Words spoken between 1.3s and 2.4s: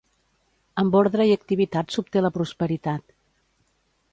i activitat s'obté la